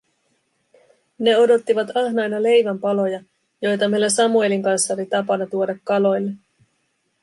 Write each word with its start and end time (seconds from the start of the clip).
Ne 1.19 1.37
odottivat 1.37 1.97
ahnaina 1.97 2.43
leivän 2.43 2.79
paloja, 2.79 3.23
joita 3.61 3.89
meillä 3.89 4.09
Samuelin 4.09 4.63
kanssa 4.63 4.93
oli 4.93 5.05
tapana 5.05 5.45
tuoda 5.47 5.75
kaloille. 5.83 6.31